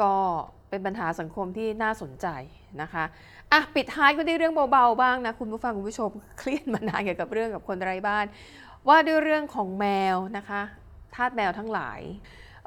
[0.00, 0.12] ก็
[0.70, 2.26] เป็นปัญหาสังคมที่น่าสนใจ
[2.82, 3.04] นะคะ
[3.52, 8.24] อะปิดท้ายก็ด้วยเรื่องเบาๆบ้างนะ คุณผู้ฟังคุณผู้ชม เครียดมานานเกี่ยวกับเรื่องกับคนไร้บ้าน
[8.88, 10.62] ว่าด้วยเรื่องของแมวนะคะ
[11.14, 12.00] ทาสแมวทั้งหลาย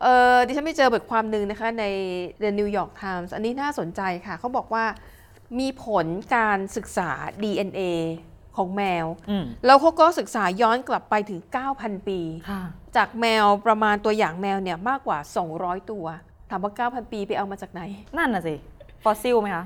[0.02, 1.86] เออดิฉันไปเจอบทความหนึ่งนะคะใน
[2.44, 4.86] The New York Times อันนี้น่าสนใจค่ะเขาบอกว่า
[5.60, 7.10] มีผลการศึกษา
[7.44, 7.82] DNA
[8.58, 11.40] ของแมวอืมแล้วเขาก็ศึกษาย้อนกลับไปถึง
[11.74, 12.62] 9,000 ปีค่ะ
[12.96, 15.20] จากแมวประมาณตัวอย่างแมวเนี่ยมากกว่า
[15.54, 16.06] 200 ตัว
[16.50, 17.82] ถามว่า 9,000 ปีไปเอามาจากไหน
[18.18, 18.56] นั่นน่ะสิ
[19.04, 19.66] ฟอสซิลไหมคะ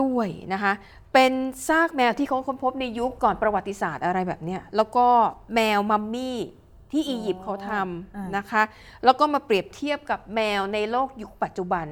[0.00, 0.72] ด้วยนะคะ
[1.12, 1.32] เป็น
[1.68, 5.06] ซากแมวที่เขาค้นพบในยุคก่อนประวัติศาสตร์อะไรแบบเนี้ยแล้วก็
[5.54, 6.38] แมวมัมมี่
[6.92, 8.62] ที่อียิปต์เขาทอ่าำนะคะ
[9.04, 11.86] แล้วก็มาเปรียบเทียบกับแมวในโลกยุคปัจจุบัน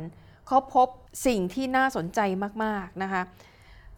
[0.46, 0.88] เขาพบ
[1.26, 2.20] สิ่งที่น่าสนใจ
[2.64, 3.22] มาก ๆ นะคะ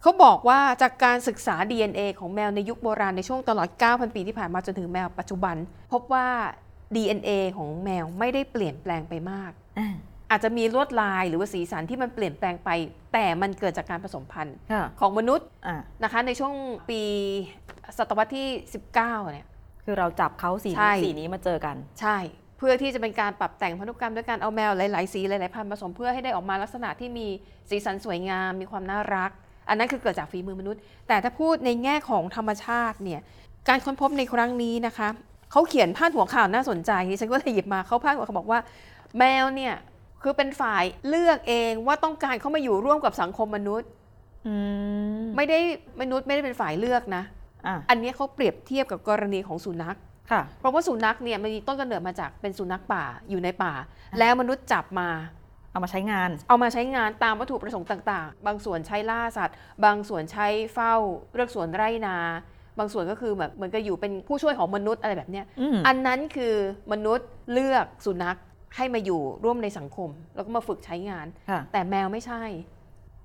[0.01, 5.55] เขาบอกว่าจากการศึกษา DNA ของแมวในยุคโบราณในช่วงตลอด 9,000 ปีที่ผ่านมาจนถึงแมวปัจจุบัน
[5.93, 6.27] พบว่า
[6.95, 9.95] DNA ของแมวไม่ได้เปลี่ยนแปลงไปมากอ่า
[10.31, 12.69] อาจจะมีลวดลายหรือว่าสีสันที่มันเปลี่ยนแปลงไป
[13.13, 16.53] แต่มันเกิดจากการผสมพันธุ์ค่ะของมนุษย์อ่านะคะในช่วง
[16.89, 17.01] ปี
[17.97, 18.47] ศตวรรษที่
[18.91, 18.93] 19
[19.31, 19.45] เนี่ย
[19.85, 22.17] คือเราจับเขาสีใช่นี้สีนี้มาเจอกัน ใช่
[22.57, 27.27] เพื่อที่จะเป็นการปรับแต่งพันธุกรรมด้วยการเอาแมวหลาย ๆ สีหลาย ๆ พันธุ์ผสมเพื่อให้ได้ออกมาลักษณะที่มี
[27.69, 29.31] สีสันสวยงาม มีความน่ารัก
[29.69, 33.21] อันนั้นคือเกิดจากฝีมือมนุษย์ แต่ถ้าพูดในแง่ของธรรมชาติเนี่ย
[33.69, 35.07] การค้นพบในครั้งนี้นะคะ
[35.51, 38.59] เขาเขียนพาดหัวข่าวน่าสนใจดิฉันก็เลยหยิบมาเขาพาดหัวเขาบอกว่า
[39.17, 39.73] แมวเนี่ย
[40.21, 43.89] คือเป็นฝ่ายเลือกเองว่าต้องการเข้ามาอยู่ร่วมกับสังคมมนุษย์
[44.47, 44.55] อื
[45.19, 45.59] มไม่ได้
[46.01, 47.23] มนุษย์ไม่ได้เป็นฝ่ายเลือกนะ
[47.67, 49.97] อ่าอันนี้เขาเปรียบเทียบกับกรณีของสุนัข
[50.31, 53.73] ค่ะเพราะว่าสุนัขเนี่ยมันมีต้นกำเนิดมาจากเป็นสุนัขป่าอยู่ในป่า
[54.19, 55.09] แล้วมนุษย์จับมา
[55.75, 60.93] เอามาใช้งาน เอามาใช้งานตามวัตถุประสงค์ต่างๆ บางส่วนใช้ล่าสัตว์ บางส่วนใช้เฝ้า
[61.33, 62.17] เลือกสวนไร่นา
[62.79, 66.53] บางส่วนก็คือแบบเหมือนกับอยู่เป็นผู้ช่วยของมนุษย์อะไรแบบเนี้ยอืมอันนั้นคือ
[66.91, 68.37] มนุษย์เลือกสุนัข
[68.75, 72.43] ให้มาอยู่ร่วมในสังคม แล้วก็มาฝึกใช้งานค่ะแต่แมวไม่ใช่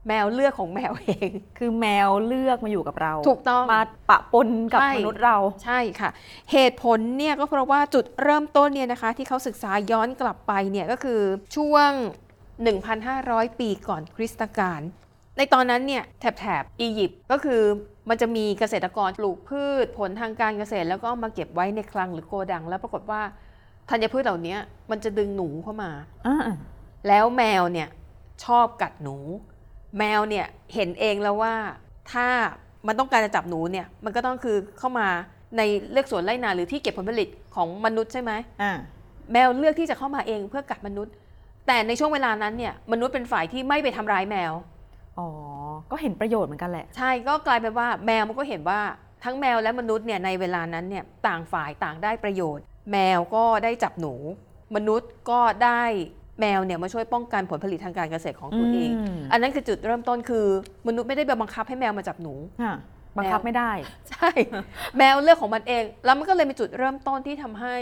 [0.08, 6.10] แมวเลือกของแมวเอง คือแมวเลือกมาอยู่กับเรา ถูกต้องมาปะปนกับใช่มนุษย์เราใช่ค่ะ
[6.52, 11.20] เหตุผลเนี่ยก็เพราะว่าจุดเริ่มต้นเนี่ยนะคะ ที่เขาศึกษาย้อนกลับไปเนี่ยก็คือ
[11.56, 11.90] ช่วง
[12.68, 14.80] 1,500 ปีก่อนคริสตกาล
[15.36, 17.62] ในตอนนั้นเนี่ยแถบแถบอียิปต์ก็คือ
[18.08, 23.20] มันจะมีเกษตรกรปลูกพืชผลทางการเกษตร แล้วก็เอามาเก็บไว้ในคลังหรือโกดัง แล้วปรากฏว่า
[23.90, 24.56] ธัญพืชเหล่านี้
[24.90, 25.90] มันจะดึงหนูเข้ามา
[26.26, 26.38] อ่า
[27.08, 27.88] แล้วแมวเนี่ย
[28.44, 29.16] ชอบกัดหนู
[29.98, 31.54] แมวเนี่ยเห็นเองแล้วว่า
[32.12, 32.26] ถ้า
[32.86, 35.08] มันต้องการจะจับหนูเนี่ยมันก็ต้องคือเข้ามา
[35.56, 38.72] ในเลือกสวนไร่นาหรือที่เก็บผลผลิตของมนุษย์ใช่ไหมอ่า
[39.32, 41.14] แมวเลือกที่จะเข้ามาเองเพื่อกัดมนุษย์
[41.70, 44.52] แต่ในช่วงเวลานั้นเนี่ยมนุษย์เป็นฝ่ายที่ไม่ไปทำร้ายแมว
[45.18, 45.28] อ๋อ
[45.90, 48.80] ก็เห็นประโยชน์เหมือนกันแหละ ใช่ก็กลายเป็นว่าแมวมันก็เห็นว่า
[49.24, 54.14] ทั้งแมวและมนุษย์เนี่ยในเวลานั้นเนี่ยต่างฝ่ายต่างได้ประโยชน์ แมวก็ได้จับหนู
[54.76, 55.82] มนุษย์ก็ได้
[56.40, 60.46] แมวเนี่ยมาช่วยป้องกันผลผลิตทางการเกษตรของตัวเอง อืม อันนั้นคือจุดเริ่มต้นคือ
[60.88, 62.74] มนุษย์ไม่ได้ไปบังคับให้แมวมาจับหนู ค่ะ
[63.18, 63.72] บังคับไม่ได้
[64.10, 64.30] ใช่
[64.98, 67.76] แมวเลือกของมันเอง แล้วมันก็เลยเป็นจุดเริ่มต้นที่ทำให้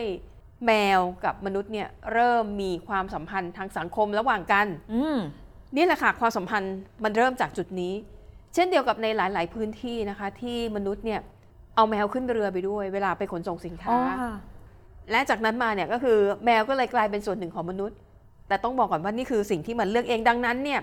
[0.67, 5.19] แมวกับมนุษย์เนี่ยเริ่มมีความสัมพันธ์ทางสังคมระหว่างกันอืม
[5.77, 7.95] นี่แหละค่ะความสัมพันธ์มันเริ่มจากจุดนี้
[8.55, 11.21] เช่นเดียวกับในหลาย ๆ พื้นที่นะคะ ที่มนุษย์เนี่ย
[11.77, 14.33] เอาแมวขึ้นเรือไปด้วย เวลาไปขนส่งสินอ๋อค้าค่ะ
[15.11, 17.97] และจากนั้นมาเนี่ยก็คือแมวก็เลยกลายเป็นส่วนหนึ่งของมนุษย์
[18.49, 20.81] แต่ต้องบอกก่อนว่านี่คือสิ่งที่มันเลือกเองดังนั้นเนี่ย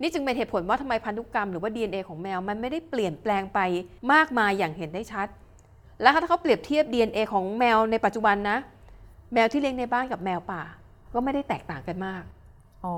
[0.00, 3.60] นี่จึงเป็นเหตุผลว่าทำไมพันธุกรรมหรือว่า DNA ของแมวมันไม่ได้เปลี่ยนแปลงไป
[4.12, 5.28] มากมายอย่างเห็นได้ชัด
[6.02, 8.58] แล้วถ้าเขาเปรียบเทียบ DNA ของแมวในปัจจุบันนะ
[9.34, 10.62] แมวที่เลี้ยงในบ้านกับแมวป่า
[11.14, 12.22] ก็ไม่ได้แตกต่างกันมาก
[12.84, 12.96] อ๋อ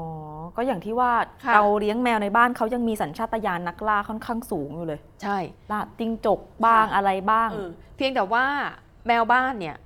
[0.56, 1.12] ก็อย่างที่ว่า
[1.44, 5.38] ค่ะเราเลี้ยงแมวในบ้านเขายังมีสัญชาตญาณนักล่าค่อนข้างสูงอยู่เลยใช่
[5.70, 8.44] ล่าจิ้งจกบ้างค่ะ อะไรบ้าง เออเพียงแต่ว่า
[9.06, 9.76] แมวบ้านเนี่ย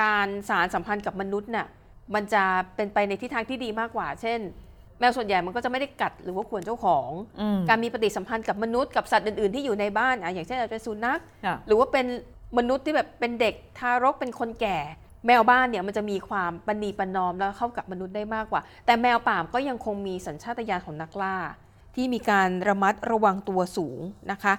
[0.00, 1.66] การสารสัมพันธ์กับมนุษย์น่ะ
[2.14, 2.44] มันจะ
[2.76, 4.40] เป็นไปในทิศทางที่ดีมากกว่า เช่น
[4.98, 7.08] แมวส่วนใหญ่มันก็จะไม่ได้กัดหรือว่าข่วนเจ้าของ
[7.40, 12.06] อืมการมีปฏิสัมพันธ์กับมนุษย์กับสัตว์อื่นๆที่อยู่ในบ้านอะอย่างเช่นอาจจะเป็นสุนัข ค่ะหรือว่าเป็น
[12.58, 14.78] มนุษย์ที่แบบเป็นเด็กทารกเป็นคนแก่
[15.26, 21.36] แมวบ้านเนี่ยมันจะมีความปณีประนอมแล้วเข้ากับมนุษย์ได้มากกว่า แต่แมวป่ามก็ยังคงมีสัญชาตญาณของนักล่า
[21.94, 24.00] ที่มีการระมัดระวังตัวสูง
[24.32, 24.54] นะคะ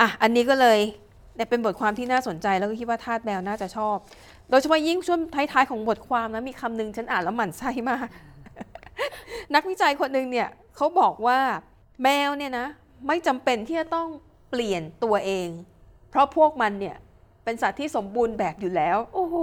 [0.00, 0.78] อะอันนี้ก็เลย
[1.50, 3.96] เป็นบทความที่น่าสนใจแล้วก็คิดว่าทาสแมวน่าจะชอบ
[4.50, 8.08] โดยเฉพาะยิ่งช่วงท้ายๆของบทความนะมีคำหนึ่งฉันอ่านแล้วหมั่นไส้มาก
[9.54, 11.38] นักวิจัยคนหนึ่งเนี่ยเขาบอกว่า
[12.02, 12.66] แมวเนี่ยนะ
[13.06, 14.08] ไม่จำเป็นที่จะต้อง
[14.50, 15.48] เปลี่ยนตัวเอง
[16.10, 16.96] เพราะพวกมันเนี่ย
[17.44, 19.36] เป็นสัตว์ที่สมบูรณ์แบบอยู่แล้ว โอ้โห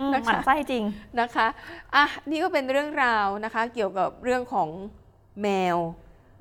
[0.00, 0.84] อืมนะคะ หมันไส้จริง
[1.20, 1.46] นะคะ
[1.94, 4.68] อะนี่ก็เป็นเรื่องราวนะคะ เกี่ยวกับเรื่องของ
[5.42, 5.76] แมว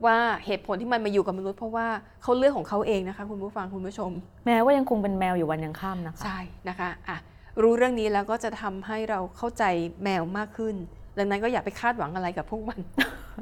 [0.06, 1.88] ว่าเหตุผลที่มันมาอยู่กับมนุษย์เพราะว่า
[2.24, 4.12] เขาเลือกของเขาเองนะคะ คุณผู้ฟังคุณผู้ชม
[4.46, 7.18] แม้ว่ายังคงเป็นแมวอยู่วันยังค่ำนะคะ ใช่นะคะอะ
[7.62, 9.64] รู้เรื่องนี้แล้วก็จะทำให้เราเข้าใจ
[10.04, 10.76] แมวมากขึ้น
[11.18, 12.80] ดังนั้นก็อย่าไปคาดหวังอะไรกับพวกมัน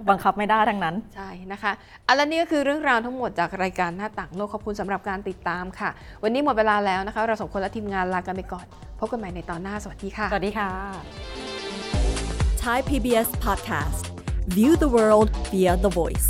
[0.09, 1.71] บังคับไม่ได้ทั้งนั้น ใช่นะคะ
[2.07, 5.89] อันและนี่ก็คือเรื่องราวทั้งหมดจากรายการหน้าต่างโลกขอบคุณสำหรับการติดตามค่ะ
[6.23, 8.65] วันนี้หมดเวลาแล้วนะคะ เราสองคนและทีมงานลากันไปก่อน
[8.99, 10.69] พบกันใหม่ในตอนหน้าสวัสดีค่ะสวัสดีค่ะ
[12.63, 14.03] Thai PBS podcast.
[14.47, 16.29] View the world via the voice.